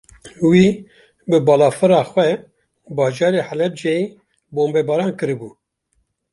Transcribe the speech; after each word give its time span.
Wî, 0.49 0.67
bi 1.29 1.37
balafira 1.47 2.01
xwe 2.11 2.27
bajarê 2.97 3.41
Helebceyê 3.49 4.03
bombebaran 4.55 5.11
kiribû 5.19 5.49